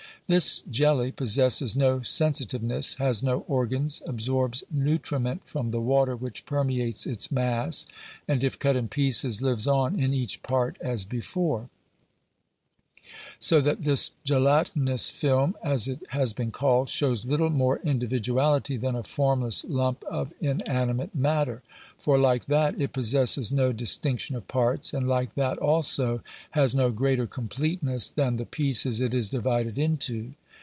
This 0.27 0.61
jelly 0.71 1.11
possesses 1.11 1.75
no 1.75 2.03
sensitiveness, 2.03 2.95
has 2.95 3.21
no 3.21 3.39
organs, 3.49 4.01
absorbs 4.07 4.63
nutriment 4.71 5.41
from 5.45 5.71
the 5.71 5.81
water 5.81 6.15
which 6.15 6.45
permeates 6.45 7.05
its 7.05 7.29
mass, 7.33 7.85
and, 8.29 8.41
if 8.41 8.57
cut 8.57 8.77
in 8.77 8.87
pieces, 8.87 9.41
lives 9.41 9.67
on, 9.67 9.99
in 9.99 10.13
each 10.13 10.41
part, 10.41 10.77
as 10.79 11.03
before. 11.03 11.67
Digitized 13.01 13.09
by 13.09 13.09
VjOOQIC 13.09 13.09
GENERAL 13.11 13.33
CONSIDERATIONS. 13.35 13.51
437 13.51 13.51
So 13.51 13.61
that 13.61 13.81
this 13.81 14.11
"gelatinous 14.23 15.09
film," 15.09 15.55
as 15.63 15.87
it 15.89 15.99
has 16.09 16.31
been 16.33 16.51
called, 16.51 16.87
shows 16.89 17.25
little 17.25 17.49
more 17.49 17.77
individuality 17.83 18.77
than 18.77 18.95
a 18.95 19.03
formless 19.03 19.65
lump 19.65 20.03
of 20.05 20.31
inanimate 20.39 21.13
matter; 21.13 21.61
for, 21.97 22.17
like 22.17 22.45
that, 22.45 22.79
it 22.81 22.91
possesses 22.93 23.51
no 23.51 23.71
distinction 23.71 24.35
of 24.35 24.47
parts, 24.47 24.91
and, 24.93 25.07
like 25.07 25.33
that 25.35 25.55
also, 25.59 26.21
has 26.51 26.73
no 26.75 26.89
greater 26.91 27.27
completeness 27.27 28.09
than 28.09 28.37
the 28.37 28.45
pieces 28.45 29.01
it 29.01 29.13
is 29.13 29.29
divided 29.29 29.77
into. 29.77 30.33